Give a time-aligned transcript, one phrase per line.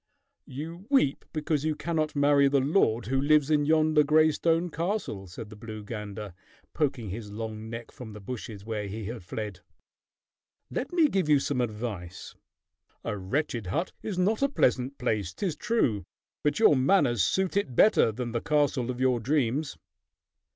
[0.47, 5.27] "You weep because you cannot marry the lord who lives in yonder gray stone castle,"
[5.27, 6.33] said the blue gander,
[6.73, 9.59] poking his long neck from the bushes where he had fled.
[10.71, 12.33] "Let me give you some advice.
[13.03, 16.03] A wretched hut is not a pleasant place, 'tis true,
[16.43, 19.77] but your manners suit it better than the castle of your dreams."